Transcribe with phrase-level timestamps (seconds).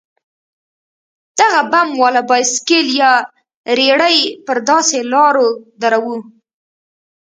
[1.39, 3.11] دغه بم والا بايسېکل يا
[3.77, 5.47] رېړۍ پر داسې لارو
[5.81, 6.17] دروو.